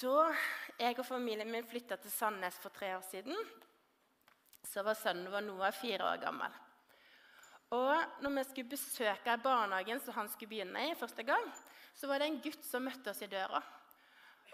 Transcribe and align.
Da 0.00 0.32
jeg 0.80 0.98
og 0.98 1.06
familien 1.06 1.50
min 1.52 1.66
flytta 1.70 1.96
til 2.02 2.10
Sandnes 2.10 2.56
for 2.58 2.74
tre 2.74 2.90
år 2.96 3.04
siden, 3.06 3.36
så 4.66 4.82
var 4.82 4.98
sønnen 4.98 5.30
vår 5.30 5.44
Noah 5.46 5.70
fire 5.76 6.08
år 6.08 6.18
gammel. 6.24 6.56
Og 7.74 8.20
når 8.22 8.34
vi 8.34 8.44
skulle 8.48 8.72
besøke 8.74 9.36
barnehagen 9.42 10.02
som 10.02 10.16
han 10.18 10.28
skulle 10.32 10.50
begynne 10.50 10.82
i 10.90 10.98
første 10.98 11.22
gang, 11.22 11.46
så 11.94 12.10
var 12.10 12.18
det 12.18 12.28
en 12.30 12.40
gutt 12.42 12.66
som 12.66 12.82
møtte 12.82 13.12
oss 13.12 13.22
i 13.22 13.30
døra. 13.30 13.62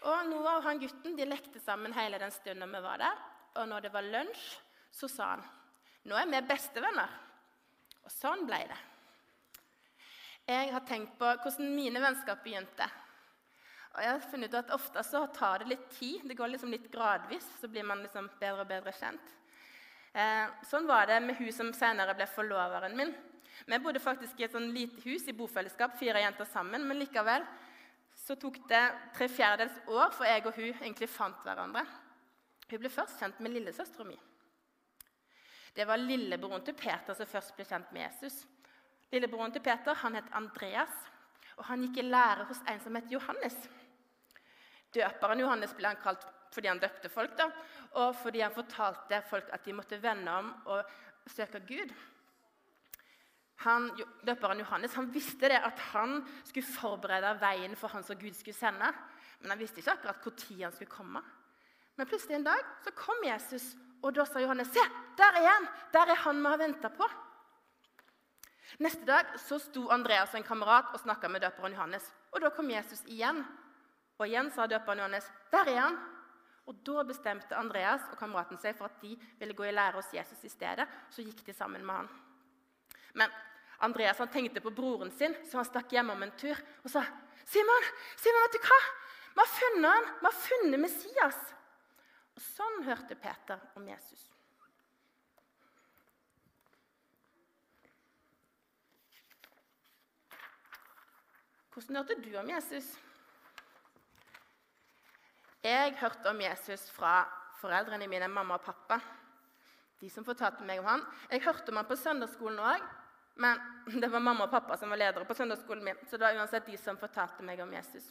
Og 0.04 0.28
Noah 0.28 0.58
og 0.58 0.66
han 0.68 0.80
gutten 0.80 1.16
de 1.16 1.28
lekte 1.28 1.60
sammen 1.60 1.96
hele 1.96 2.20
den 2.20 2.32
stunden 2.32 2.76
vi 2.76 2.84
var 2.84 3.00
der. 3.00 3.24
Og 3.56 3.68
når 3.68 3.86
det 3.86 3.94
var 3.96 4.06
lunsj, 4.06 4.46
så 4.92 5.08
sa 5.08 5.34
han 5.34 5.48
nå 6.08 6.16
er 6.16 6.28
vi 6.30 6.40
bestevenner. 6.48 7.10
Og 8.04 8.12
sånn 8.12 8.46
ble 8.48 8.60
det. 8.68 8.78
Jeg 10.48 10.72
har 10.72 10.84
tenkt 10.88 11.18
på 11.20 11.28
hvordan 11.28 11.74
mine 11.76 12.00
vennskap 12.00 12.40
begynte. 12.44 12.88
Og 13.90 14.02
jeg 14.04 14.12
har 14.12 14.28
funnet 14.30 14.52
ut 14.52 14.58
at 14.60 14.74
Ofte 14.74 15.02
så 15.06 15.24
tar 15.34 15.62
det 15.62 15.72
litt 15.72 15.88
tid. 15.96 16.22
Det 16.28 16.36
går 16.38 16.52
liksom 16.52 16.70
litt 16.70 16.86
gradvis. 16.92 17.46
Så 17.60 17.68
blir 17.68 17.86
man 17.86 18.04
liksom 18.04 18.28
bedre 18.40 18.64
og 18.64 18.70
bedre 18.70 18.94
kjent. 18.94 19.32
Eh, 20.12 20.46
sånn 20.66 20.86
var 20.90 21.06
det 21.10 21.20
med 21.22 21.38
hun 21.38 21.50
som 21.54 21.72
senere 21.74 22.14
ble 22.18 22.26
forloveren 22.30 22.96
min. 22.98 23.12
Vi 23.66 23.78
bodde 23.82 24.02
faktisk 24.02 24.38
i 24.40 24.46
et 24.46 24.54
sånn 24.54 24.70
lite 24.74 25.02
hus 25.04 25.26
i 25.28 25.34
bofellesskap, 25.36 25.98
fire 25.98 26.22
jenter 26.22 26.48
sammen. 26.48 26.86
Men 26.86 27.02
likevel 27.02 27.44
så 28.16 28.36
tok 28.38 28.58
det 28.70 28.82
tre 29.16 29.28
fjerdedels 29.30 29.82
år 29.90 30.14
for 30.14 30.28
jeg 30.28 30.46
og 30.46 30.56
hun 30.56 30.70
egentlig 30.70 31.10
fant 31.10 31.44
hverandre. 31.46 31.84
Hun 32.70 32.82
ble 32.82 32.90
først 32.92 33.18
kjent 33.18 33.40
med 33.42 33.54
lillesøstera 33.56 34.06
mi. 34.06 34.18
Det 35.74 35.86
var 35.86 36.02
lillebroren 36.02 36.62
til 36.66 36.74
Peter 36.78 37.14
som 37.14 37.28
først 37.30 37.54
ble 37.56 37.66
kjent 37.66 37.90
med 37.94 38.06
Jesus. 38.06 38.42
Lillebroren 39.10 39.54
til 39.54 39.62
Peter 39.62 39.96
han 40.02 40.18
het 40.18 40.30
Andreas, 40.38 40.92
og 41.58 41.66
han 41.68 41.82
gikk 41.84 42.00
i 42.02 42.06
lære 42.06 42.46
hos 42.48 42.62
en 42.70 42.82
som 42.82 42.96
het 42.98 43.10
Johannes. 43.10 43.56
Døperen 44.94 45.42
Johannes 45.42 45.74
ble 45.78 45.92
han 45.92 46.02
kalt 46.02 46.26
fordi 46.50 46.66
han 46.66 46.80
døpte 46.82 47.06
folk, 47.12 47.36
da, 47.38 47.46
og 48.02 48.14
fordi 48.18 48.40
han 48.42 48.54
fortalte 48.54 49.20
folk 49.30 49.52
at 49.54 49.62
de 49.62 49.74
måtte 49.76 50.00
vende 50.02 50.32
om 50.34 50.48
og 50.72 51.28
søke 51.30 51.60
Gud. 51.62 51.92
Han, 53.62 53.90
døperen 54.26 54.62
Johannes 54.64 54.96
han 54.96 55.10
visste 55.12 55.50
det 55.52 55.60
at 55.60 55.78
han 55.92 56.16
skulle 56.48 56.66
forberede 56.66 57.36
veien 57.42 57.76
for 57.78 57.92
han 57.92 58.02
som 58.02 58.18
Gud 58.18 58.34
skulle 58.34 58.56
sende. 58.56 58.88
Men 59.40 59.52
han 59.52 59.60
visste 59.60 59.82
ikke 59.82 59.94
akkurat 59.94 60.24
når 60.50 60.64
han 60.64 60.74
skulle 60.74 60.90
komme. 60.90 61.22
Men 61.96 62.08
plutselig 62.08 62.38
en 62.38 62.46
dag 62.48 62.60
så 62.84 62.90
kom 62.96 63.22
Jesus, 63.24 63.74
og 64.02 64.14
da 64.16 64.24
sa 64.24 64.40
Johannes 64.40 64.72
se, 64.72 64.84
der 65.18 65.36
er 65.36 65.46
han! 65.46 65.68
Der 65.92 66.08
er 66.08 66.22
han 66.24 66.40
vi 66.40 66.48
har 66.48 66.58
venta 66.58 66.88
på. 66.88 67.08
Neste 68.80 69.04
dag 69.04 69.34
så 69.38 69.58
sto 69.60 69.88
Andreas 69.92 70.32
og 70.32 70.40
en 70.40 70.46
kamerat 70.46 70.94
og 70.94 71.02
snakka 71.02 71.28
med 71.28 71.42
døperen 71.44 71.74
Johannes. 71.74 72.06
Og 72.32 72.40
Da 72.40 72.50
kom 72.50 72.70
Jesus 72.70 73.02
igjen. 73.06 73.44
Og 74.20 74.28
igjen 74.28 74.50
sa 74.52 74.66
døperen 74.68 75.00
Johannes, 75.00 75.30
'Der 75.50 75.68
er 75.68 75.80
han!' 75.80 76.00
Og 76.66 76.74
Da 76.84 77.02
bestemte 77.02 77.56
Andreas 77.56 78.02
og 78.12 78.18
kameraten 78.18 78.58
seg 78.58 78.76
for 78.76 78.84
at 78.84 79.00
de 79.00 79.16
ville 79.38 79.54
gå 79.54 79.64
i 79.64 79.72
lære 79.72 79.96
hos 79.96 80.12
Jesus 80.12 80.44
i 80.44 80.48
stedet. 80.48 80.86
Så 81.10 81.24
gikk 81.24 81.44
de 81.46 81.52
sammen 81.52 81.84
med 81.86 81.94
han. 81.94 82.08
Men 83.14 83.30
Andreas 83.80 84.18
han 84.18 84.28
tenkte 84.28 84.60
på 84.60 84.70
broren 84.70 85.10
sin, 85.10 85.34
så 85.48 85.56
han 85.56 85.64
stakk 85.64 85.90
hjemom 85.90 86.22
en 86.22 86.36
tur 86.36 86.56
og 86.84 86.90
sa, 86.90 87.02
'Simon, 87.46 87.84
Simon, 88.16 88.42
vet 88.42 88.52
du 88.52 88.58
hva? 88.58 88.80
Vi 89.34 89.40
har 89.40 89.46
funnet 89.46 89.90
han! 89.90 90.04
Vi 90.20 90.24
har 90.24 90.32
funnet 90.32 90.80
Messias!' 90.80 91.54
Og 92.36 92.42
Sånn 92.42 92.84
hørte 92.84 93.16
Peter 93.16 93.58
om 93.74 93.88
Jesus. 93.88 94.30
Hvordan 101.70 101.96
hørte 101.96 102.14
du 102.20 102.36
om 102.36 102.48
Jesus? 102.48 102.98
Jeg 105.64 105.96
hørte 106.00 106.30
om 106.30 106.40
Jesus 106.40 106.86
fra 106.94 107.24
foreldrene 107.60 108.08
mine, 108.08 108.28
mamma 108.32 108.56
og 108.56 108.64
pappa. 108.64 109.00
De 110.00 110.08
som 110.08 110.24
fortalte 110.24 110.64
meg 110.64 110.80
om 110.80 110.88
han. 110.88 111.04
Jeg 111.28 111.44
hørte 111.44 111.72
om 111.72 111.80
han 111.80 111.88
på 111.88 111.98
søndagsskolen 112.00 112.62
òg, 112.64 112.86
men 113.44 113.60
det 114.02 114.08
var 114.12 114.24
mamma 114.24 114.46
og 114.46 114.54
pappa 114.54 114.78
som 114.80 114.92
var 114.92 115.02
ledere 115.02 115.28
på 115.28 115.36
søndagsskolen 115.36 115.84
min. 115.84 116.00
Så 116.08 116.16
det 116.16 116.26
var 116.26 116.40
uansett 116.40 116.66
de 116.66 116.80
som 116.80 117.00
fortalte 117.00 117.44
meg 117.44 117.60
om 117.60 117.72
Jesus. 117.76 118.08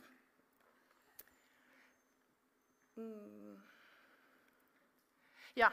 Mm. 3.00 3.58
Ja, 5.58 5.72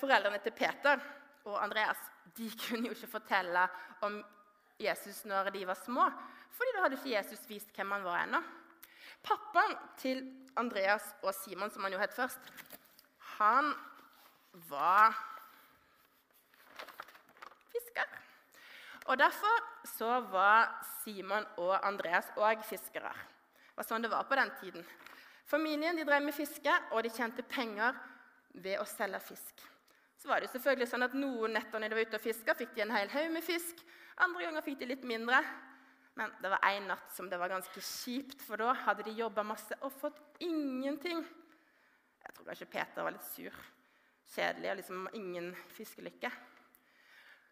Foreldrene 0.00 0.40
til 0.42 0.54
Peter 0.56 1.02
og 1.44 1.58
Andreas 1.62 2.00
de 2.36 2.48
kunne 2.64 2.88
jo 2.88 2.96
ikke 2.96 3.12
fortelle 3.18 3.68
om 4.02 4.18
Jesus 4.80 5.22
når 5.28 5.52
de 5.54 5.66
var 5.68 5.78
små, 5.78 6.08
fordi 6.54 6.72
da 6.74 6.82
hadde 6.82 6.98
ikke 6.98 7.14
Jesus 7.14 7.44
vist 7.48 7.74
hvem 7.76 7.92
han 7.94 8.06
var 8.06 8.24
ennå. 8.24 8.40
Pappaen 9.24 9.76
til 10.00 10.22
Andreas 10.56 11.14
og 11.22 11.34
Simon, 11.34 11.70
som 11.70 11.84
han 11.86 11.94
jo 11.96 12.00
het 12.02 12.14
først, 12.14 12.50
han 13.38 13.72
var 14.68 15.16
fisker. 17.72 18.18
Og 19.06 19.18
Derfor 19.18 19.62
så 19.96 20.20
var 20.20 20.84
Simon 21.02 21.46
og 21.56 21.74
Andreas 21.86 22.30
òg 22.36 22.62
fiskere. 22.64 23.12
Det 23.12 23.80
var 23.80 23.88
sånn 23.88 24.04
det 24.04 24.12
var 24.12 24.28
på 24.28 24.38
den 24.38 24.52
tiden. 24.60 24.86
Familien 25.44 25.96
de 25.96 26.06
drev 26.06 26.22
med 26.24 26.34
fiske, 26.34 26.72
og 26.92 27.02
de 27.04 27.12
tjente 27.12 27.42
penger 27.42 27.96
ved 28.54 28.78
å 28.80 28.86
selge 28.88 29.20
fisk. 29.20 29.64
Så 30.16 30.30
var 30.30 30.40
det 30.40 30.48
selvfølgelig 30.52 30.88
sånn 30.88 31.04
at 31.04 31.16
Noen 31.18 31.52
netter 31.58 31.82
når 31.82 31.90
de 31.90 31.98
var 31.98 32.08
ute 32.08 32.20
og 32.20 32.24
fiska, 32.24 32.54
fikk 32.56 32.72
de 32.76 32.84
en 32.86 32.94
hel 32.94 33.10
haug 33.12 33.32
med 33.34 33.44
fisk. 33.44 33.82
Andre 34.24 34.46
ganger 34.46 34.64
fikk 34.64 34.78
de 34.80 34.88
litt 34.88 35.04
mindre. 35.04 35.42
Men 36.14 36.32
det 36.42 36.50
var 36.52 36.62
en 36.62 36.86
natt 36.92 37.12
som 37.12 37.28
det 37.30 37.38
var 37.38 37.50
ganske 37.50 37.80
kjipt, 37.80 38.42
for 38.42 38.60
da 38.60 38.72
hadde 38.84 39.06
de 39.06 39.16
jobba 39.18 39.42
masse 39.46 39.74
og 39.82 39.94
fått 39.98 40.20
ingenting. 40.44 41.24
Jeg 42.22 42.34
tror 42.36 42.46
kanskje 42.48 42.70
Peter 42.70 43.06
var 43.06 43.14
litt 43.16 43.26
sur. 43.26 43.56
Kjedelig 44.34 44.70
og 44.70 44.78
liksom 44.78 45.08
ingen 45.18 45.50
fiskelykke. 45.74 46.30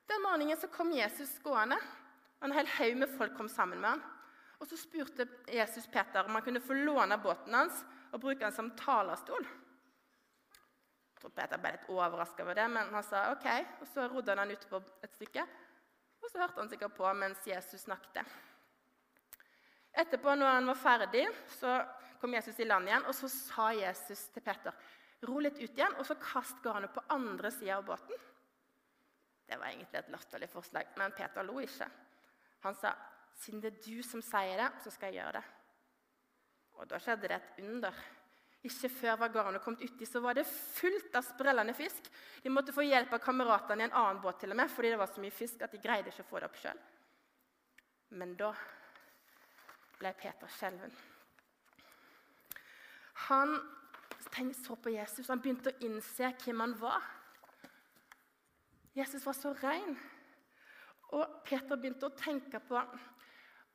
Den 0.09 0.23
morgenen 0.25 0.59
så 0.61 0.71
kom 0.73 0.93
Jesus 0.95 1.35
gående. 1.45 1.77
og 2.41 2.49
En 2.49 2.57
hel 2.57 2.71
haug 2.79 2.97
med 3.03 3.11
folk 3.19 3.37
kom 3.37 3.49
sammen 3.51 3.81
med 3.83 3.97
han. 3.97 4.05
Og 4.63 4.69
Så 4.69 4.79
spurte 4.79 5.27
Jesus 5.51 5.87
Peter 5.91 6.23
om 6.25 6.35
han 6.39 6.43
kunne 6.43 6.63
få 6.63 6.73
låne 6.73 7.19
båten 7.19 7.55
hans 7.55 7.83
og 8.13 8.21
bruke 8.21 8.45
den 8.45 8.55
som 8.55 8.71
talerstol. 8.79 9.43
Jeg 9.43 11.19
tror 11.19 11.35
Peter 11.35 11.59
ble 11.59 11.75
litt 11.75 11.91
overraska 11.91 12.45
over 12.45 12.55
det, 12.55 12.69
men 12.71 12.95
han 12.95 13.03
sa 13.07 13.33
OK. 13.33 13.49
Og 13.81 13.87
Så 13.91 14.07
rodde 14.09 14.39
han 14.39 14.51
ut 14.51 14.69
på 14.71 14.83
et 15.03 15.15
stykke, 15.19 15.47
og 16.23 16.31
så 16.31 16.39
hørte 16.39 16.61
han 16.61 16.71
sikkert 16.71 16.95
på 16.95 17.13
mens 17.19 17.47
Jesus 17.47 17.89
snakket. 17.89 18.27
Etterpå, 19.93 20.35
når 20.35 20.55
han 20.57 20.71
var 20.71 20.79
ferdig, 20.81 21.27
så 21.59 21.77
kom 22.21 22.35
Jesus 22.35 22.61
i 22.61 22.67
land 22.69 22.89
igjen, 22.89 23.05
og 23.09 23.15
så 23.17 23.29
sa 23.29 23.73
Jesus 23.77 24.29
til 24.33 24.45
Peter 24.45 24.73
ro 25.29 25.39
litt 25.39 25.59
ut 25.61 25.71
igjen, 25.71 25.95
og 25.99 26.07
så 26.07 26.17
kast 26.19 26.63
garnet 26.65 26.93
på 26.95 27.03
andre 27.15 27.51
sida 27.55 27.77
av 27.79 27.87
båten. 27.87 28.23
Det 29.47 29.59
var 29.59 29.71
egentlig 29.71 30.01
et 30.01 30.11
latterlig 30.11 30.49
forslag, 30.51 30.95
men 30.99 31.15
Peter 31.15 31.47
lo 31.47 31.61
ikke. 31.61 31.89
Han 32.67 32.75
sa, 32.75 32.95
'Siden 33.35 33.61
det 33.61 33.73
er 33.73 33.83
du 33.85 34.03
som 34.03 34.23
sier 34.23 34.57
det, 34.57 34.83
så 34.83 34.91
skal 34.91 35.13
jeg 35.13 35.23
gjøre 35.23 35.33
det.' 35.33 35.51
Og 36.75 36.89
da 36.89 36.99
skjedde 36.99 37.29
det 37.29 37.37
et 37.37 37.65
under. 37.65 37.95
Ikke 38.63 38.89
før 38.89 39.17
var 39.17 39.29
garnet 39.29 39.63
kommet 39.63 39.83
uti, 39.83 40.07
så 40.07 40.21
var 40.21 40.35
det 40.35 40.47
fullt 40.47 41.15
av 41.15 41.23
sprellende 41.23 41.75
fisk. 41.75 42.11
De 42.43 42.49
måtte 42.49 42.73
få 42.73 42.83
hjelp 42.83 43.13
av 43.13 43.19
kameratene 43.19 43.83
i 43.83 43.85
en 43.85 43.93
annen 43.93 44.23
båt 44.23 44.39
til 44.41 44.51
og 44.51 44.57
med, 44.57 44.71
fordi 44.71 44.91
det 44.91 44.99
var 44.99 45.07
så 45.07 45.21
mye 45.21 45.35
fisk 45.35 45.63
at 45.63 45.73
de 45.73 45.79
greide 45.79 46.09
ikke 46.09 46.23
å 46.23 46.31
få 46.31 46.39
det 46.39 46.49
opp 46.51 46.57
sjøl. 46.57 46.79
Men 48.11 48.37
da 48.37 48.55
ble 50.03 50.13
Peter 50.19 50.51
skjelven. 50.51 50.93
Han 53.29 53.55
så 54.57 54.77
på 54.77 54.91
Jesus, 54.91 55.29
han 55.29 55.41
begynte 55.43 55.71
å 55.71 55.85
innse 55.85 56.33
hvem 56.43 56.63
han 56.65 56.75
var. 56.81 57.05
Jesus 58.97 59.25
var 59.27 59.37
så 59.37 59.53
ren. 59.61 59.97
Og 61.13 61.43
Peter 61.45 61.77
begynte 61.77 62.09
å 62.09 62.17
tenke 62.17 62.61
på 62.65 62.81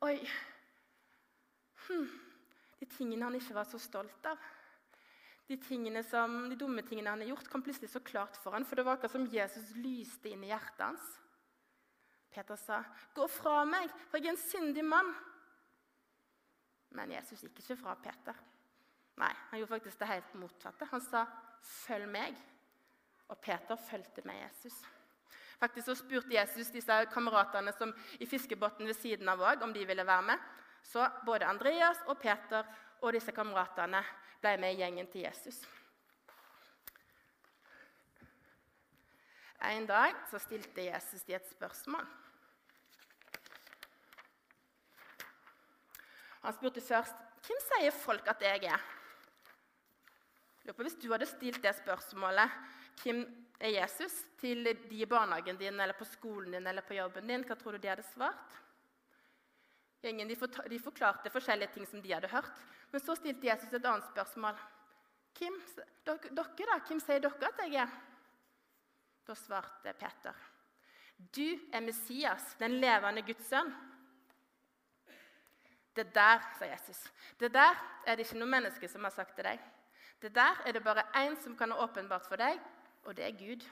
Oi 0.02 0.16
hm, 1.86 2.08
De 2.80 2.86
tingene 2.90 3.26
han 3.26 3.36
ikke 3.38 3.54
var 3.54 3.68
så 3.70 3.78
stolt 3.82 4.26
av. 4.30 4.42
De, 5.48 5.56
som, 6.04 6.34
de 6.50 6.58
dumme 6.58 6.82
tingene 6.84 7.14
han 7.14 7.22
har 7.22 7.30
gjort, 7.30 7.48
kom 7.48 7.62
plutselig 7.64 7.88
så 7.92 8.02
klart 8.04 8.36
for 8.42 8.52
han, 8.52 8.66
for 8.68 8.76
det 8.76 8.84
var 8.84 8.98
akkurat 8.98 9.14
som 9.14 9.30
Jesus 9.32 9.70
lyste 9.78 10.28
inn 10.28 10.44
i 10.44 10.50
hjertet 10.50 10.84
hans. 10.84 11.06
Peter 12.34 12.58
sa, 12.60 12.82
'Gå 13.14 13.24
fra 13.32 13.64
meg, 13.64 13.88
for 14.10 14.18
jeg 14.18 14.26
er 14.28 14.36
en 14.36 14.42
syndig 14.42 14.84
mann.' 14.84 15.14
Men 16.90 17.10
Jesus 17.12 17.42
gikk 17.44 17.58
ikke 17.62 17.76
fra 17.76 17.94
Peter. 18.02 18.36
Nei, 19.18 19.32
Han 19.50 19.58
gjorde 19.58 19.74
faktisk 19.74 19.98
det 19.98 20.08
helt 20.08 20.34
motsatte. 20.34 20.84
Han 20.90 21.00
sa, 21.00 21.26
'Følg 21.62 22.08
meg.' 22.08 22.36
Og 23.28 23.38
Peter 23.38 23.76
fulgte 23.76 24.22
med 24.24 24.42
Jesus. 24.42 24.84
Faktisk 25.60 25.84
så 25.84 25.94
spurte 25.94 26.34
Jesus 26.34 26.70
disse 26.70 27.06
kameratene 27.12 27.72
i 28.20 28.26
fiskebåten 28.26 28.86
ved 28.86 28.94
siden 28.94 29.28
av 29.28 29.40
òg, 29.40 29.62
om 29.62 29.72
de 29.74 29.86
ville 29.86 30.06
være 30.06 30.22
med. 30.22 30.38
Så 30.82 31.10
både 31.26 31.46
Andreas 31.46 31.98
og 32.06 32.18
Peter 32.18 32.64
og 33.02 33.12
disse 33.12 33.32
kameratene 33.32 34.04
ble 34.40 34.56
med 34.56 34.72
i 34.72 34.76
gjengen 34.76 35.06
til 35.06 35.20
Jesus. 35.20 35.66
En 39.62 39.86
dag 39.86 40.14
så 40.30 40.38
stilte 40.38 40.84
Jesus 40.84 41.22
de 41.26 41.34
et 41.34 41.50
spørsmål. 41.50 42.06
Han 46.44 46.54
spurte 46.54 46.84
først 46.84 47.26
hvem 47.46 47.60
sier 47.64 47.94
folk 47.94 48.28
at 48.30 48.42
jeg 48.42 48.64
er. 48.70 48.86
Hvis 50.68 50.98
du 51.00 51.10
hadde 51.12 51.26
stilt 51.26 51.62
det 51.64 51.74
spørsmålet 51.78 52.56
hvem 53.02 53.22
er 53.62 53.74
Jesus, 53.78 54.14
til 54.38 54.66
de 54.66 55.00
i 55.00 55.06
barnehagen 55.06 55.56
din, 55.58 55.80
eller 55.80 55.96
på 55.98 56.06
skolen 56.06 56.52
din 56.54 56.66
eller 56.66 56.84
på 56.86 56.94
jobben 56.94 57.26
din, 57.26 57.44
hva 57.46 57.56
tror 57.58 57.74
du 57.74 57.82
de 57.82 57.90
hadde 57.90 58.06
svart? 58.06 58.58
Gjengen, 60.02 60.28
de 60.30 60.78
forklarte 60.78 61.30
forskjellige 61.30 61.72
ting 61.74 61.86
som 61.86 62.02
de 62.02 62.12
hadde 62.12 62.30
hørt. 62.30 62.52
Men 62.92 63.02
så 63.02 63.16
stilte 63.18 63.48
Jesus 63.48 63.72
et 63.72 63.86
annet 63.86 64.06
spørsmål. 64.12 64.58
Hvem, 65.38 65.56
dere, 66.06 66.30
da, 66.34 66.44
hvem 66.86 67.00
sier 67.02 67.22
dere 67.22 67.50
at 67.50 67.64
jeg 67.64 67.82
er? 67.82 67.96
Da 69.26 69.34
svarte 69.36 69.92
Peter. 69.98 70.46
Du 71.18 71.58
er 71.74 71.82
Messias, 71.82 72.54
den 72.60 72.78
levende 72.82 73.24
Guds 73.26 73.50
sønn. 73.50 73.72
Det 75.98 76.12
der, 76.14 76.42
sa 76.58 76.66
Jesus, 76.68 77.00
det 77.40 77.50
der 77.54 77.74
er 78.06 78.14
det 78.14 78.26
ikke 78.26 78.38
noe 78.38 78.50
menneske 78.52 78.88
som 78.90 79.02
har 79.02 79.10
sagt 79.10 79.34
til 79.34 79.48
deg. 79.48 79.62
Det 80.22 80.30
der 80.34 80.60
er 80.66 80.76
det 80.76 80.82
bare 80.84 81.08
én 81.18 81.34
som 81.42 81.56
kan 81.58 81.72
ha 81.74 81.82
åpenbart 81.82 82.26
for 82.26 82.38
deg, 82.38 82.60
og 83.02 83.16
det 83.16 83.24
er 83.26 83.38
Gud. 83.38 83.64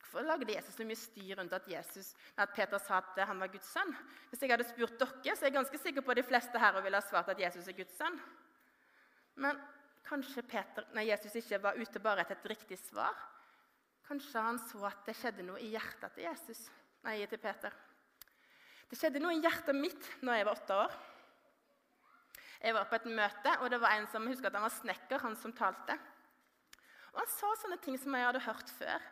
Hvorfor 0.00 0.20
lagde 0.20 0.52
Jesus 0.52 0.74
så 0.74 0.84
mye 0.84 0.96
styr 0.96 1.38
rundt 1.38 1.52
at, 1.52 1.68
Jesus, 1.68 2.12
at 2.36 2.52
Peter 2.54 2.78
sa 2.78 2.98
at 2.98 3.24
han 3.28 3.40
var 3.40 3.50
Guds 3.52 3.72
sønn? 3.72 3.94
Hvis 4.28 4.42
jeg 4.42 4.52
hadde 4.52 4.68
spurt 4.68 5.00
dere, 5.00 5.36
så 5.36 5.44
er 5.44 5.50
jeg 5.50 5.56
ganske 5.56 5.80
sikker 5.80 6.04
på 6.04 6.12
at 6.12 6.20
de 6.20 6.28
fleste 6.28 6.60
her 6.60 6.80
ville 6.80 7.00
ha 7.00 7.08
svart 7.08 7.32
at 7.32 7.40
Jesus 7.40 7.68
er 7.68 7.76
Guds 7.76 7.96
sønn. 7.96 8.20
Men 9.34 9.60
kanskje 10.06 10.44
Peter, 10.44 10.86
nei, 10.94 11.08
Jesus 11.08 11.34
ikke 11.40 11.62
var 11.62 11.80
ute 11.80 12.00
bare 12.00 12.24
etter 12.24 12.36
et 12.36 12.48
riktig 12.52 12.78
svar? 12.84 13.16
Kanskje 14.06 14.44
han 14.44 14.60
så 14.62 14.84
at 14.86 15.02
det 15.08 15.16
skjedde 15.18 15.44
noe 15.48 15.60
i 15.60 15.72
hjertet 15.72 16.14
til 16.14 16.28
Jesus, 16.28 16.66
nei, 17.04 17.18
til 17.26 17.42
Peter. 17.42 17.74
Det 18.90 18.98
skjedde 18.98 19.20
noe 19.22 19.34
i 19.34 19.42
hjertet 19.42 19.76
mitt 19.76 20.10
når 20.22 20.38
jeg 20.38 20.46
var 20.46 20.58
åtte 20.58 20.80
år. 20.86 20.96
Jeg 22.62 22.74
var 22.74 22.88
på 22.88 22.98
et 22.98 23.08
møte, 23.18 23.54
og 23.60 23.70
det 23.70 23.80
var 23.82 23.96
en 23.96 24.06
som 24.10 24.26
husker 24.30 24.48
at 24.48 24.56
han 24.58 24.64
var 24.64 24.74
snekker, 24.74 25.22
han 25.22 25.36
som 25.38 25.54
talte. 25.54 25.96
Og 27.12 27.20
Han 27.20 27.30
sa 27.32 27.52
sånne 27.60 27.78
ting 27.82 27.96
som 27.98 28.14
jeg 28.14 28.26
hadde 28.26 28.44
hørt 28.44 28.70
før. 28.78 29.04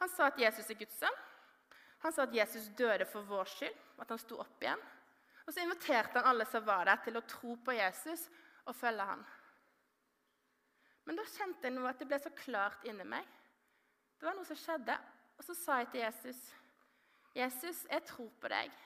Han 0.00 0.10
sa 0.12 0.26
at 0.28 0.40
Jesus 0.40 0.68
er 0.70 0.78
Guds 0.80 0.98
sønn. 1.00 1.22
Han 2.04 2.12
sa 2.12 2.26
at 2.26 2.34
Jesus 2.36 2.68
døde 2.76 3.06
for 3.08 3.24
vår 3.24 3.48
skyld, 3.48 3.78
at 4.02 4.10
han 4.12 4.20
sto 4.20 4.38
opp 4.42 4.62
igjen. 4.62 4.82
Og 5.46 5.54
så 5.54 5.62
inviterte 5.62 6.18
han 6.18 6.28
alle 6.28 6.44
som 6.50 6.64
var 6.66 6.84
der, 6.88 7.00
til 7.04 7.16
å 7.16 7.24
tro 7.24 7.56
på 7.64 7.76
Jesus 7.76 8.26
og 8.66 8.76
følge 8.76 9.06
han. 9.08 9.24
Men 11.06 11.20
da 11.20 11.24
kjente 11.30 11.68
jeg 11.68 11.76
noe 11.76 11.88
at 11.90 12.02
det 12.02 12.08
ble 12.10 12.18
så 12.20 12.32
klart 12.34 12.84
inni 12.84 13.06
meg. 13.06 13.24
Det 14.18 14.26
var 14.26 14.36
noe 14.36 14.48
som 14.48 14.58
skjedde. 14.58 14.96
Og 15.36 15.44
så 15.46 15.54
sa 15.54 15.78
jeg 15.80 15.90
til 15.92 16.00
Jesus, 16.00 16.38
'Jesus, 17.34 17.86
jeg 17.90 18.04
tror 18.04 18.30
på 18.40 18.48
deg.' 18.48 18.82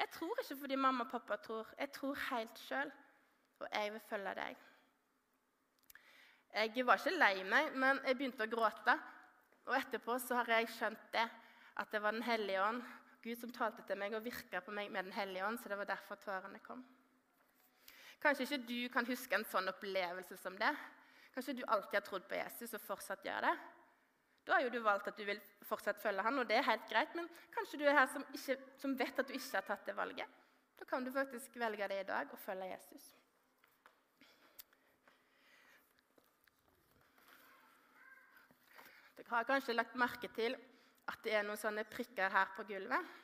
Jeg 0.00 0.08
tror 0.14 0.40
ikke 0.40 0.56
fordi 0.56 0.76
mamma 0.80 1.04
og 1.04 1.10
pappa 1.12 1.36
tror. 1.36 1.68
Jeg 1.78 1.92
tror 1.92 2.20
helt 2.30 2.58
sjøl 2.58 2.92
og 3.60 3.66
jeg 3.72 3.92
vil 3.92 4.00
følge 4.08 4.34
deg. 4.34 4.60
Jeg 6.54 6.86
var 6.86 6.98
ikke 6.98 7.18
lei 7.18 7.42
meg, 7.44 7.74
men 7.76 8.00
jeg 8.06 8.16
begynte 8.16 8.46
å 8.46 8.50
gråte. 8.50 8.94
Og 9.68 9.76
etterpå 9.76 10.16
så 10.18 10.40
har 10.40 10.48
jeg 10.50 10.70
skjønt 10.72 11.02
det, 11.12 11.26
at 11.76 11.92
det 11.92 12.00
var 12.02 12.16
Den 12.16 12.24
hellige 12.26 12.62
ånd, 12.64 12.80
Gud 13.22 13.36
som 13.36 13.52
talte 13.52 13.84
til 13.86 13.98
meg 14.00 14.16
og 14.16 14.24
virka 14.24 14.62
på 14.64 14.72
meg 14.72 14.90
med 14.90 15.04
Den 15.04 15.12
hellige 15.12 15.44
ånd. 15.46 15.60
Så 15.60 15.68
det 15.68 15.78
var 15.78 15.90
derfor 15.92 16.16
tårene 16.16 16.58
kom. 16.64 16.82
Kanskje 18.22 18.46
ikke 18.46 18.66
du 18.68 18.88
kan 18.92 19.06
huske 19.06 19.36
en 19.36 19.44
sånn 19.44 19.68
opplevelse 19.68 20.36
som 20.40 20.56
det. 20.58 20.72
Kanskje 21.34 21.60
du 21.60 21.62
alltid 21.68 22.00
har 22.00 22.06
trodd 22.08 22.26
på 22.28 22.40
Jesus 22.40 22.74
og 22.74 22.82
fortsatt 22.88 23.24
gjør 23.24 23.46
det. 23.46 23.54
Da 24.46 24.56
har 24.56 24.64
jo 24.64 24.72
du 24.72 24.80
valgt 24.82 25.08
at 25.10 25.18
du 25.18 25.24
vil 25.28 25.40
fortsatt 25.68 26.00
følge 26.02 26.24
han, 26.24 26.38
og 26.40 26.48
det 26.48 26.56
er 26.58 26.66
helt 26.66 26.86
greit. 26.90 27.14
Men 27.14 27.28
kanskje 27.54 27.80
du 27.80 27.86
er 27.86 27.98
her 27.98 28.08
som, 28.10 28.24
ikke, 28.34 28.56
som 28.80 28.96
vet 28.98 29.18
at 29.22 29.28
du 29.28 29.34
ikke 29.36 29.56
har 29.58 29.66
tatt 29.68 29.86
det 29.86 29.96
valget. 29.96 30.38
Da 30.80 30.86
kan 30.88 31.04
du 31.04 31.12
faktisk 31.12 31.56
velge 31.60 31.88
det 31.92 32.00
i 32.00 32.08
dag 32.08 32.32
og 32.32 32.40
følge 32.40 32.70
Jesus. 32.72 33.10
Dere 39.20 39.36
har 39.36 39.48
kanskje 39.48 39.76
lagt 39.76 39.98
merke 40.00 40.30
til 40.34 40.56
at 41.10 41.18
det 41.24 41.34
er 41.36 41.44
noen 41.44 41.60
sånne 41.60 41.84
prikker 41.90 42.32
her 42.32 42.54
på 42.56 42.64
gulvet. 42.66 43.16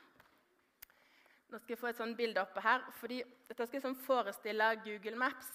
Nå 1.47 1.59
skal 1.59 1.73
jeg 1.73 1.79
få 1.79 1.89
et 1.89 1.99
sånt 1.99 2.17
bilde 2.19 2.41
oppe 2.43 2.61
her, 2.61 2.83
fordi 2.99 3.21
Dette 3.47 3.65
skal 3.65 3.79
liksom 3.79 3.95
forestille 4.03 4.67
Google 4.83 5.15
Maps. 5.15 5.49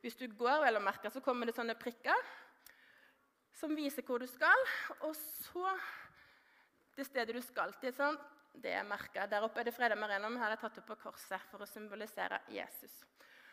Hvis 0.00 0.16
du 0.16 0.28
går, 0.28 0.60
vel 0.62 0.78
og 0.78 0.84
merker, 0.84 1.10
så 1.10 1.20
kommer 1.24 1.48
det 1.48 1.56
sånne 1.56 1.74
prikker 1.74 2.28
som 3.58 3.74
viser 3.76 4.06
hvor 4.06 4.22
du 4.22 4.28
skal. 4.30 4.66
Og 5.02 5.14
så 5.18 5.74
det 6.98 7.06
stedet 7.06 7.34
du 7.34 7.42
skal 7.44 7.74
til. 7.82 7.94
Sånn, 7.94 8.18
det 8.58 8.72
er 8.74 8.86
merka. 8.86 9.26
Der 9.30 9.44
oppe 9.46 9.62
er 9.62 9.68
det 9.68 9.74
Freda 9.76 9.98
Marena, 9.98 10.30
men 10.30 10.40
her 10.42 10.52
er 10.52 10.56
det 10.56 10.64
tatt 10.64 10.80
opp 10.80 10.88
på 10.92 10.98
korset 11.08 11.50
for 11.50 11.62
å 11.62 11.68
symbolisere 11.68 12.40
Jesus. 12.54 12.94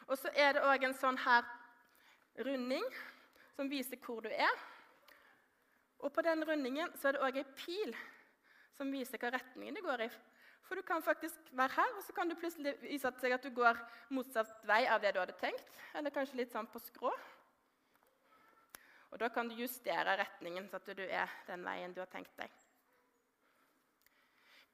Og 0.10 0.18
så 0.22 0.32
er 0.34 0.56
det 0.56 0.66
òg 0.66 0.86
en 0.86 0.98
sånn 0.98 1.18
her 1.26 1.46
runding 2.46 2.86
som 3.56 3.70
viser 3.72 4.00
hvor 4.02 4.22
du 4.26 4.30
er. 4.30 4.64
Og 6.04 6.12
på 6.14 6.24
den 6.26 6.44
rundingen 6.46 6.92
så 7.00 7.10
er 7.10 7.18
det 7.18 7.26
òg 7.26 7.42
ei 7.42 7.46
pil 7.58 7.94
som 8.76 8.92
viser 8.92 9.22
hva 9.22 9.32
retningen 9.34 9.78
det 9.78 9.86
går 9.86 10.06
i. 10.06 10.10
For 10.66 10.78
du 10.78 10.82
kan 10.86 11.04
faktisk 11.06 11.54
være 11.54 11.78
her, 11.78 11.92
og 11.98 12.04
så 12.04 12.14
kan 12.18 12.30
du 12.30 12.36
plutselig 12.38 12.74
vise 12.82 13.12
seg 13.22 13.36
at 13.36 13.44
du 13.46 13.54
går 13.54 13.78
motsatt 14.14 14.50
vei 14.66 14.82
av 14.90 15.02
det 15.04 15.14
du 15.14 15.22
hadde 15.22 15.38
tenkt. 15.38 15.78
Eller 15.94 16.14
kanskje 16.14 16.42
litt 16.42 16.54
sånn 16.54 16.70
på 16.70 16.82
skrå. 16.82 17.14
Og 19.16 19.20
Da 19.20 19.30
kan 19.32 19.48
du 19.48 19.56
justere 19.56 20.18
retningen 20.20 20.68
så 20.68 20.76
at 20.76 20.90
du 20.92 21.04
er 21.08 21.32
den 21.48 21.62
veien 21.64 21.94
du 21.96 22.02
har 22.02 22.10
tenkt 22.12 22.34
deg. 22.36 22.52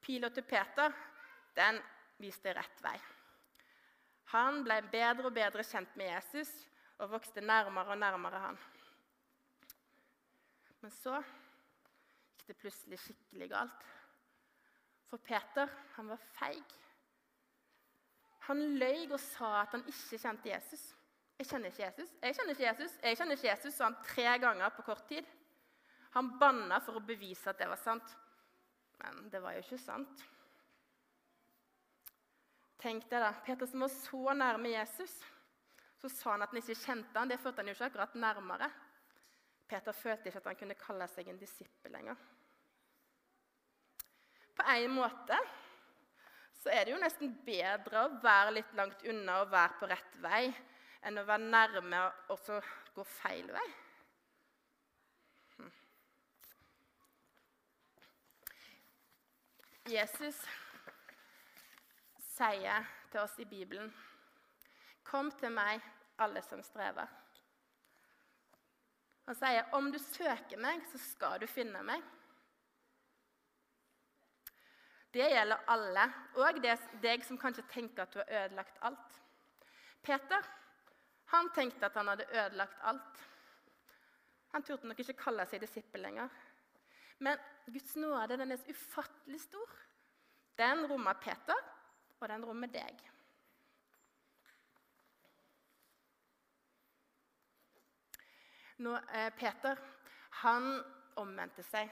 Pila 0.01 0.31
til 0.33 0.47
Peter 0.49 0.89
den 1.53 1.77
viste 2.17 2.49
rett 2.57 2.81
vei. 2.81 2.95
Han 4.33 4.63
ble 4.65 4.79
bedre 4.89 5.29
og 5.29 5.35
bedre 5.35 5.61
kjent 5.67 5.93
med 5.99 6.09
Jesus 6.09 6.49
og 6.97 7.11
vokste 7.13 7.43
nærmere 7.45 7.93
og 7.93 8.01
nærmere 8.01 8.39
han. 8.47 8.57
Men 10.81 10.93
så 10.95 11.19
gikk 11.21 12.47
det 12.47 12.57
plutselig 12.63 12.97
skikkelig 13.03 13.49
galt. 13.51 13.85
For 15.11 15.21
Peter, 15.21 15.69
han 15.99 16.09
var 16.09 16.25
feig. 16.39 16.77
Han 18.47 18.63
løy 18.81 19.05
og 19.11 19.19
sa 19.21 19.59
at 19.59 19.75
han 19.75 19.85
ikke 19.85 20.17
kjente 20.17 20.49
Jesus. 20.49 20.87
'Jeg 21.41 21.49
kjenner 21.49 21.71
ikke 21.71 21.85
Jesus.' 21.87 22.11
'Jeg 22.21 22.35
kjenner 22.35 22.53
ikke 22.53 22.67
Jesus.' 22.67 22.97
Jeg 23.01 23.17
kjenner 23.17 23.37
ikke 23.37 23.47
Jesus, 23.49 23.73
sa 23.73 23.87
han 23.87 23.95
tre 24.05 24.37
ganger 24.39 24.69
på 24.75 24.83
kort 24.85 25.07
tid. 25.09 25.25
Han 26.13 26.37
banna 26.37 26.77
for 26.85 26.99
å 26.99 27.05
bevise 27.05 27.49
at 27.49 27.57
det 27.57 27.69
var 27.71 27.79
sant. 27.81 28.11
Men 28.99 29.29
det 29.33 29.41
var 29.41 29.55
jo 29.55 29.63
ikke 29.63 29.79
sant. 29.81 30.21
Tenk 32.77 33.07
deg 33.09 33.25
da, 33.25 33.31
Peter 33.45 33.65
som 33.65 33.81
var 33.81 33.89
så 33.89 34.35
nærme 34.37 34.69
Jesus. 34.69 35.15
Så 35.97 36.09
sa 36.13 36.35
han 36.35 36.45
at 36.45 36.53
han 36.53 36.61
ikke 36.61 36.77
kjente 36.77 37.17
han. 37.17 37.29
Det 37.29 37.39
førte 37.41 37.63
han 37.63 37.71
jo 37.71 37.73
ikke 37.73 37.89
akkurat 37.89 38.15
nærmere. 38.21 38.69
Peter 39.67 39.97
følte 39.97 40.29
ikke 40.29 40.43
at 40.43 40.49
han 40.51 40.61
kunne 40.61 40.77
kalle 40.77 41.07
seg 41.09 41.29
en 41.31 41.41
disippel 41.41 41.93
lenger. 41.95 42.21
På 44.53 44.67
en 44.77 44.93
måte 44.93 45.37
så 46.61 46.69
er 46.69 46.85
det 46.85 46.93
jo 46.93 47.01
nesten 47.01 47.33
bedre 47.45 48.03
å 48.03 48.17
være 48.21 48.59
litt 48.59 48.75
langt 48.77 49.01
unna 49.09 49.39
og 49.41 49.55
være 49.55 49.79
på 49.79 49.89
rett 49.89 50.19
vei 50.21 50.43
enn 51.01 51.17
å 51.17 51.25
være 51.25 51.49
nærme 51.49 52.01
og 52.29 52.39
så 52.39 52.59
gå 52.95 53.05
feil 53.07 53.49
vei. 53.53 53.67
Hm. 55.57 55.71
Jesus 59.89 60.43
sier 62.31 62.85
til 63.11 63.19
oss 63.19 63.39
i 63.39 63.45
Bibelen, 63.45 63.93
'Kom 65.03 65.31
til 65.31 65.51
meg, 65.51 65.81
alle 66.17 66.41
som 66.41 66.63
strever.' 66.63 67.07
Han 69.25 69.35
sier, 69.35 69.69
'Om 69.73 69.91
du 69.91 69.99
søker 69.99 70.57
meg, 70.57 70.85
så 70.91 70.97
skal 70.97 71.39
du 71.41 71.47
finne 71.47 71.83
meg.' 71.83 72.03
Det 75.13 75.27
gjelder 75.27 75.63
alle, 75.67 76.05
òg 76.39 76.61
deg 77.01 77.23
som 77.23 77.37
kanskje 77.37 77.67
tenker 77.67 78.03
at 78.03 78.13
du 78.13 78.19
har 78.19 78.45
ødelagt 78.45 78.77
alt. 78.81 79.21
Peter 80.01 80.41
han 81.31 81.49
tenkte 81.55 81.87
at 81.87 81.95
han 81.95 82.11
hadde 82.11 82.27
ødelagt 82.31 82.81
alt. 82.83 83.21
Han 84.51 84.63
turte 84.67 84.87
nok 84.87 84.99
ikke 84.99 85.19
kalle 85.19 85.45
seg 85.47 85.61
disippel 85.63 86.03
lenger. 86.03 86.31
Men 87.23 87.39
Guds 87.71 87.95
nåde 87.95 88.37
den 88.41 88.51
er 88.51 88.59
så 88.59 88.73
ufattelig 88.73 89.39
stor. 89.45 89.77
Den 90.59 90.83
rommer 90.89 91.13
Peter, 91.23 91.57
og 92.19 92.27
den 92.29 92.45
rommer 92.45 92.67
deg. 92.67 92.99
Nå, 98.81 98.97
eh, 99.13 99.29
Peter 99.37 99.77
han 100.41 100.67
omvendte 101.21 101.63
seg, 101.63 101.89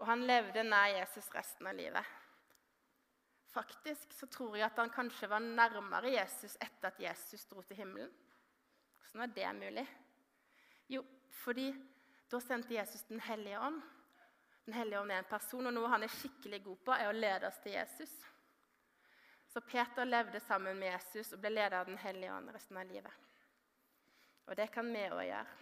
og 0.00 0.06
han 0.08 0.24
levde 0.26 0.64
nær 0.64 0.94
Jesus 0.96 1.28
resten 1.34 1.68
av 1.68 1.76
livet. 1.76 2.12
Faktisk 3.52 4.12
så 4.16 4.26
tror 4.26 4.56
jeg 4.56 4.66
at 4.66 4.78
han 4.80 4.90
kanskje 4.90 5.28
var 5.30 5.44
nærmere 5.44 6.16
Jesus 6.16 6.56
etter 6.56 6.88
at 6.88 7.00
Jesus 7.00 7.44
dro 7.46 7.62
til 7.62 7.76
himmelen. 7.76 8.10
Hvordan 9.14 9.28
var 9.28 9.34
det 9.34 9.52
mulig? 9.54 9.98
Jo, 10.88 11.04
fordi 11.30 11.74
da 12.30 12.40
sendte 12.40 12.74
Jesus 12.74 13.02
Den 13.02 13.20
hellige 13.20 13.60
ånd. 13.60 13.82
Den 14.64 14.74
hellige 14.74 15.00
ånd 15.00 15.12
er 15.12 15.18
en 15.18 15.28
person, 15.30 15.66
og 15.66 15.74
noe 15.74 15.88
han 15.88 16.02
er 16.02 16.10
skikkelig 16.10 16.64
god 16.64 16.76
på, 16.84 16.92
er 16.92 17.08
å 17.08 17.14
lede 17.14 17.46
oss 17.46 17.60
til 17.62 17.76
Jesus. 17.76 18.10
Så 19.46 19.60
Peter 19.60 20.04
levde 20.04 20.40
sammen 20.40 20.78
med 20.78 20.90
Jesus 20.90 21.30
og 21.32 21.38
ble 21.44 21.52
leder 21.52 21.76
av 21.78 21.86
Den 21.86 21.98
hellige 22.02 22.32
ånd 22.34 22.50
resten 22.50 22.80
av 22.80 22.90
livet. 22.90 23.12
Og 24.46 24.56
det 24.58 24.66
kan 24.74 24.90
vi 24.90 25.04
òg 25.06 25.22
gjøre. 25.28 25.54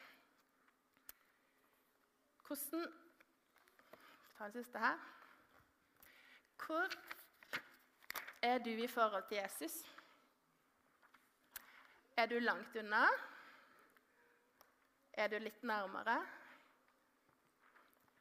Hvordan 2.46 2.86
Ta 4.38 4.46
en 4.48 4.52
siste 4.52 4.78
her. 4.78 4.96
Hvor 6.56 6.88
er 8.42 8.58
du 8.58 8.70
i 8.70 8.88
forhold 8.88 9.28
til 9.28 9.36
Jesus? 9.36 9.76
Er 12.16 12.26
du 12.26 12.38
langt 12.38 12.76
unna? 12.76 13.04
Er 15.12 15.28
du 15.28 15.38
litt 15.38 15.62
nærmere? 15.62 16.16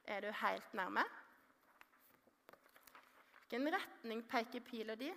Er 0.04 0.20
du 0.20 0.30
helt 0.42 0.74
nærme? 0.76 1.04
Hvilken 3.36 3.68
retning 3.72 4.22
peker 4.28 4.64
pila 4.64 4.96
di? 4.96 5.08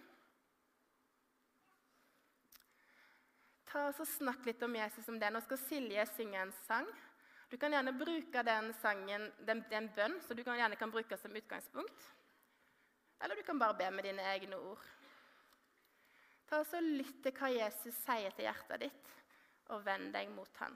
Ta 3.68 3.90
og 3.90 4.08
Snakk 4.08 4.46
litt 4.48 4.64
om 4.64 4.76
Jesus 4.76 5.08
om 5.12 5.20
det. 5.20 5.34
Nå 5.36 5.42
skal 5.44 5.60
Silje 5.60 6.06
synge 6.14 6.40
en 6.42 6.54
sang. 6.64 6.88
Du 7.52 7.58
kan 7.60 7.72
gjerne 7.76 7.94
bruke 7.96 8.44
den 8.48 8.72
sangen, 8.82 9.30
den, 9.48 9.64
den 9.70 9.90
bønn, 9.96 10.18
så 10.24 10.34
du 10.34 10.44
kan 10.44 10.58
gjerne 10.58 10.80
kan 10.80 10.92
bruke 10.92 11.18
som 11.20 11.36
utgangspunkt. 11.36 12.08
Eller 13.24 13.36
du 13.36 13.44
kan 13.44 13.60
bare 13.60 13.78
be 13.80 13.92
med 13.92 14.08
dine 14.08 14.24
egne 14.32 14.58
ord. 14.58 14.82
Ta 16.48 16.62
og 16.62 16.84
Lytt 16.84 17.24
til 17.24 17.36
hva 17.36 17.52
Jesus 17.52 17.96
sier 18.06 18.32
til 18.36 18.48
hjertet 18.48 18.88
ditt, 18.88 19.16
og 19.76 19.84
vend 19.86 20.12
deg 20.14 20.32
mot 20.32 20.62
ham. 20.64 20.76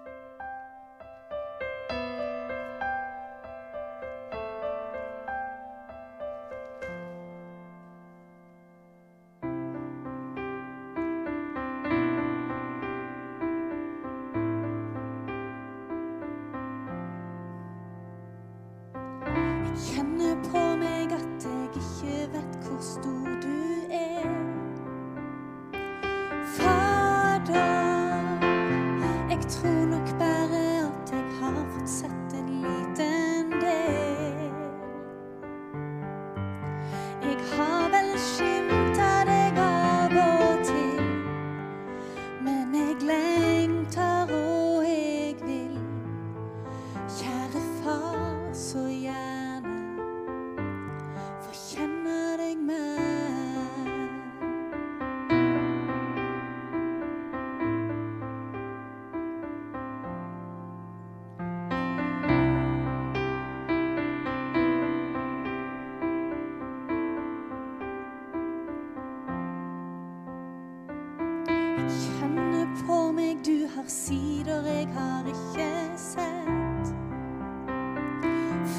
jeg 74.71 74.87
har 74.93 75.23
ikke 75.27 75.69
sett. 75.97 76.93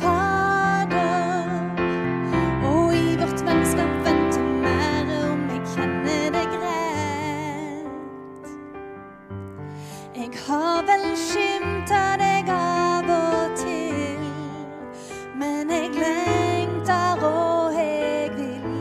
Fader, 0.01 1.51
og 2.65 2.95
i 2.97 3.17
vårt 3.21 3.43
vennskap 3.47 3.93
venter 4.07 4.47
mer 4.65 5.13
om 5.29 5.41
jeg 5.53 5.63
kjenner 5.75 6.25
deg 6.37 6.51
rett. 6.65 8.49
Jeg 10.17 10.31
har 10.47 10.81
vel 10.89 11.07
skimta 11.19 12.03
deg 12.23 12.53
av 12.57 13.11
og 13.17 13.57
til, 13.63 14.23
men 15.41 15.71
jeg 15.71 15.93
lengter 15.99 17.27
og 17.29 17.77
jeg 17.77 18.31
vil. 18.39 18.79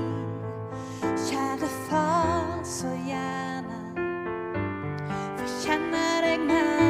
Kjære 1.28 1.72
far, 1.90 2.60
så 2.64 2.92
gjerne 3.08 3.80
Det 5.38 5.48
deg 6.22 6.40
iallfall 6.50 6.81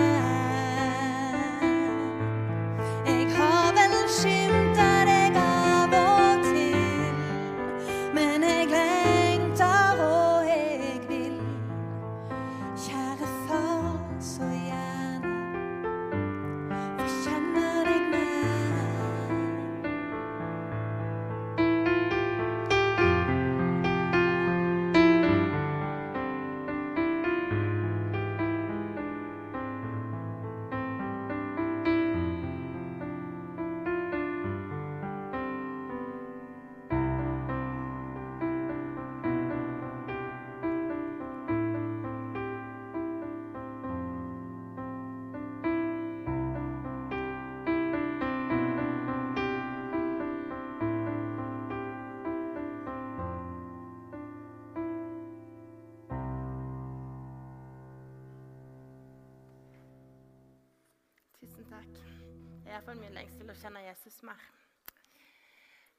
min 63.00 63.15
lengsel 63.15 63.50
å 63.51 63.57
kjenne 63.57 63.83
Jesus 63.86 64.21
mer. 64.27 64.41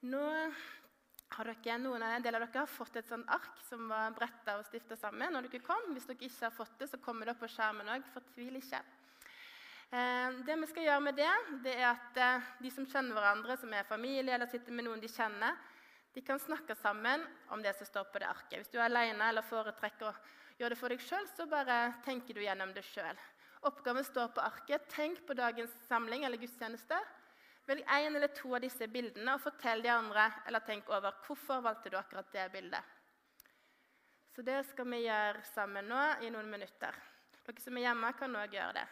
Nå 0.02 0.22
har 1.32 1.48
dere, 1.48 1.76
noen 1.80 2.02
av 2.02 2.16
En 2.16 2.24
del 2.24 2.36
av 2.36 2.42
dere 2.44 2.64
har 2.64 2.70
fått 2.70 2.96
et 3.00 3.08
sånt 3.08 3.28
ark 3.32 3.60
som 3.68 3.86
var 3.88 4.12
bretta 4.16 4.58
og 4.58 4.66
stifta 4.66 4.96
sammen. 4.96 5.32
når 5.32 5.48
dere 5.48 5.62
kom. 5.64 5.92
Hvis 5.94 6.08
dere 6.08 6.26
ikke 6.26 6.48
har 6.48 6.56
fått 6.56 6.78
det, 6.78 6.90
så 6.90 6.98
kommer 6.98 7.26
det 7.26 7.34
opp 7.34 7.40
på 7.44 7.48
skjermen 7.48 7.88
òg. 7.88 8.04
Fortvil 8.12 8.58
ikke. 8.60 8.82
Eh, 9.92 10.40
det 10.46 10.56
vi 10.56 10.66
skal 10.70 10.88
gjøre 10.88 11.04
med 11.04 11.16
det, 11.16 11.32
det 11.64 11.76
er 11.76 11.88
at 11.90 12.16
eh, 12.16 12.50
de 12.64 12.70
som 12.72 12.86
kjenner 12.88 13.16
hverandre, 13.16 13.56
som 13.60 13.72
er 13.72 13.88
familie 13.88 14.34
eller 14.34 14.48
sitter 14.48 14.72
med 14.72 14.86
noen 14.88 15.00
de 15.00 15.08
kjenner, 15.08 15.56
de 16.12 16.20
kan 16.20 16.40
snakke 16.40 16.74
sammen 16.76 17.24
om 17.48 17.62
det 17.62 17.74
som 17.76 17.88
står 17.88 18.08
på 18.12 18.20
det 18.20 18.28
arket. 18.28 18.58
Hvis 18.58 18.72
du 18.72 18.78
er 18.78 18.88
alene 18.88 19.28
eller 19.28 19.44
foretrekker 19.44 20.08
å 20.08 20.16
gjøre 20.58 20.74
det 20.74 20.80
for 20.80 20.92
deg 20.92 21.04
sjøl, 21.04 21.28
så 21.36 21.46
bare 21.48 21.94
tenker 22.04 22.36
du 22.36 22.42
gjennom 22.44 22.72
det 22.76 22.84
sjøl. 22.84 23.20
Oppgaven 23.62 24.04
står 24.04 24.28
på 24.34 24.40
arket. 24.42 24.88
Tenk 24.90 25.26
på 25.26 25.34
dagens 25.38 25.74
samling 25.86 26.24
eller 26.24 26.40
gudstjeneste. 26.40 26.98
Velg 27.66 27.84
én 27.86 28.16
eller 28.16 28.32
to 28.34 28.50
av 28.56 28.64
disse 28.64 28.88
bildene 28.90 29.36
og 29.36 29.44
fortell 29.44 29.84
de 29.84 29.90
andre 29.92 30.24
eller 30.50 30.64
tenk 30.66 30.88
over 30.90 31.14
hvorfor 31.26 31.62
valgte 31.62 31.92
du 31.92 31.98
akkurat 31.98 32.32
det 32.34 32.48
bildet. 32.54 32.82
Så 34.34 34.42
det 34.42 34.64
skal 34.66 34.88
vi 34.90 35.04
gjøre 35.04 35.44
sammen 35.52 35.86
nå 35.92 36.02
i 36.26 36.32
noen 36.34 36.50
minutter. 36.50 36.96
Dere 37.42 37.62
som 37.62 37.78
er 37.78 37.86
hjemme, 37.86 38.10
kan 38.18 38.34
òg 38.38 38.54
gjøre 38.56 38.80
det. 38.80 38.86